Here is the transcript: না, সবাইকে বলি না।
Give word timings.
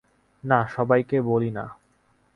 না, 0.43 0.59
সবাইকে 0.67 1.17
বলি 1.21 1.49
না। 1.51 1.65